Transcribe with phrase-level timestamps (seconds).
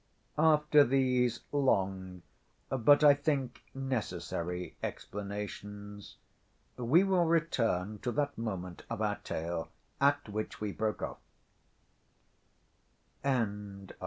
[0.39, 2.23] After these long,
[2.69, 6.15] but I think necessary explanations,
[6.75, 9.69] we will return to that moment of our tale
[10.01, 11.19] at which we broke off.